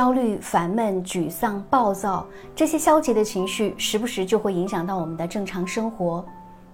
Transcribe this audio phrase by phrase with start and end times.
[0.00, 6.24] 焦虑、烦闷、沮丧、暴躁这些消极的情绪，时不时就会影响到我们的正常生活。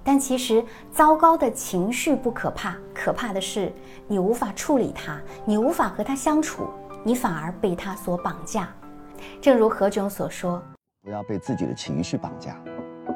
[0.05, 3.73] 但其实，糟糕的情绪不可怕，可怕的是
[4.07, 6.69] 你无法处理它，你无法和它相处，
[7.03, 8.69] 你反而被它所绑架。
[9.41, 10.63] 正如何炅所说
[11.03, 12.57] ：“不要被自己的情绪绑架，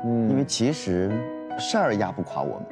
[0.05, 1.09] 嗯，因为其实
[1.57, 2.67] 事儿压不垮我们，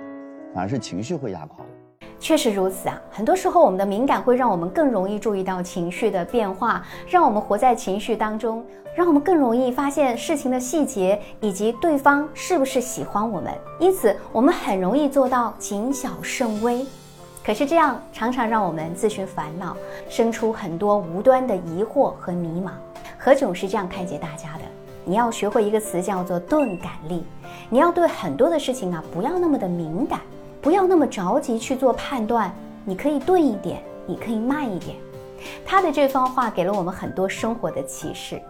[0.52, 1.72] 反而是情绪会压垮我们。”
[2.20, 8.64] 确实如此啊，很多时候我们的敏感会让我们更容易注意到情绪的变化，让我们活在情绪当中，
[8.94, 13.52] 让我们更容易发现事情的细节以及对方是不是喜欢我们。
[13.78, 16.84] 因此，我们很容易做到谨小慎微。
[17.44, 19.76] 可是这样常常让我们自寻烦恼，
[20.08, 22.72] 生出很多无端的疑惑和迷茫。
[23.16, 24.64] 何炅是这样开解大家的：
[25.04, 27.24] 你要学会一个词叫做钝感力，
[27.70, 30.20] 你要对很多的事情啊不要那么的敏感。
[30.60, 32.52] 不要那么着急去做判断，
[32.84, 34.96] 你可以钝一点，你可以慢一点。
[35.64, 38.40] 他的这番话给了我们很多生活的启示。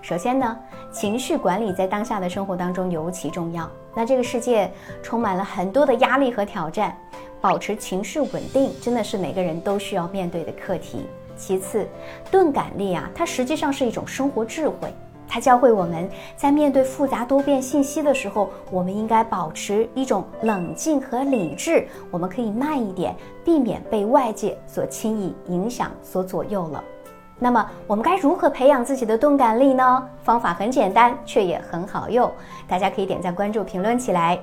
[0.00, 0.58] 首先呢，
[0.90, 3.68] 情绪管理在当下的生活当中尤其重要。
[3.94, 4.70] 那这个世界
[5.02, 6.96] 充满了很多的压力和挑战，
[7.40, 11.06] 保持情绪稳定真的是每个人都需要面对的课题。
[11.36, 11.86] 其次，
[12.30, 14.92] 钝感力啊，它实际上是一种生活智慧。
[15.28, 21.86] 它教会我们在面对复杂多变信息的时候，我们应该保持一种冷静和理智。
[22.10, 26.82] 我们可以慢一点，避免被外界所轻易影响、所左右了。
[27.38, 30.08] 那么，我们该如何培养自己的钝感力呢？
[30.24, 32.28] 方法很简单，却也很好用。
[32.66, 34.36] 大家可以点赞、关注、评论起来。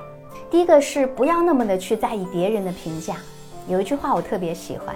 [0.49, 3.16] 第一个是不要那么的去在意别人的评价。
[3.67, 4.95] 有一句话我特别喜欢。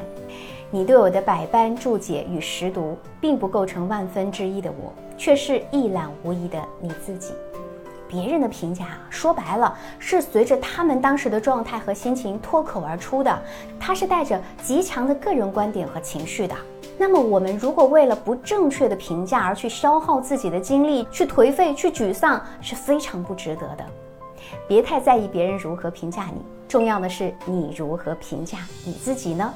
[0.72, 7.34] 你对我的百般注解与识读，并不构成万分之一的我，却是一览无遗的你自己。
[8.08, 13.42] 别人的评价，说白了是随着他们当时的状态和心情脱口而出的，
[13.80, 16.56] 他是带着极强的个人观点和情绪的。
[17.00, 23.84] 那么，我们如果为了不正确的评价而去消耗自己的精力，去颓废，去沮丧，是非常不值得的。
[24.68, 29.52] 别太在意别人如何评价你，重要的是你如何评价你自己呢？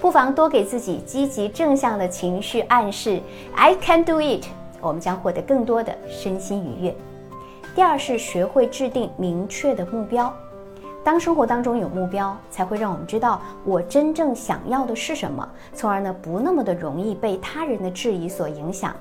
[0.00, 3.20] 不妨多给自己积极正向的情绪暗示
[3.54, 4.44] ，I can do it，
[4.80, 6.94] 我们将获得更多的身心愉悦。
[7.74, 10.32] 第二是学会制定明确的目标，
[11.04, 18.94] 当生活当中有目标，才会让我们知道我真正想要的是什么，从而呢不那么的容易被他人的质疑所影响。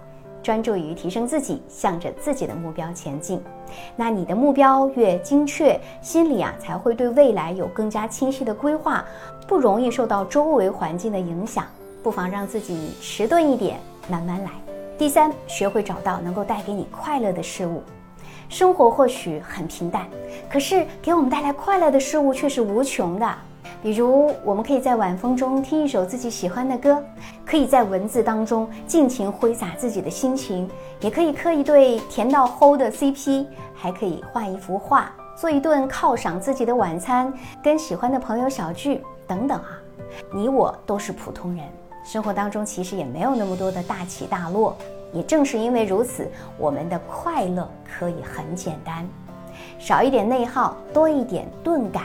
[0.45, 3.41] 专注于提升自己，向着自己的目标前进。
[3.95, 9.03] 那你的目标越精确，心里啊才会对未来有更加清晰的规划，
[9.47, 11.65] 不容易受到周围环境的影响。
[12.03, 14.51] 不妨让自己迟钝一点，慢慢来。
[14.99, 17.81] 第三，学会找到能够带给你快乐的事物。
[18.47, 20.05] 生活或许很平淡，
[20.47, 23.27] 可是给我们带来快乐的事物却是无穷的。
[23.85, 26.99] 比如，我们可以在晚风中听一首自己喜欢的歌，
[27.45, 30.67] 可以在文字当中尽情挥洒自己的心情，
[31.01, 37.31] 也可以磕一对甜到齁的 CP，还可以画一幅画，做一顿犒赏自己的晚餐，
[37.63, 39.79] 跟喜欢的朋友小聚等等啊。
[40.33, 41.63] 你我都是普通人，
[42.03, 44.75] 生活当中其实也没有那么多的大起大落。
[45.13, 49.07] 也正是因为如此，我们的快乐可以很简单，
[49.77, 52.01] 少一点内耗，多一点钝感。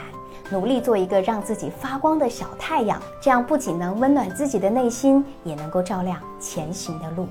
[0.51, 7.25] 努力做一个让自己发光的小太阳，这样不仅能温暖自己的内心，也能够照亮前行的路。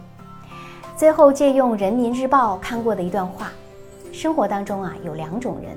[0.97, 3.51] 最后借用《人民日报》看过的一段话：
[4.11, 5.77] 生活当中啊，有两种人，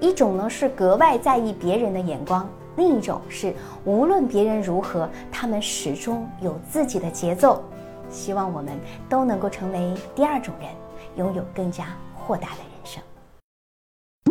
[0.00, 3.52] 一种呢是格外在意别人的眼光，另一种是
[3.84, 7.60] 无论别人如何，他们始终有自己的节奏。
[8.08, 8.72] 希望我们
[9.08, 10.70] 都能够成为第二种人，
[11.16, 13.02] 拥有更加豁达的人生。